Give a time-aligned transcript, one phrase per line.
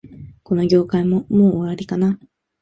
[0.41, 2.17] この業界も、もう終わりかな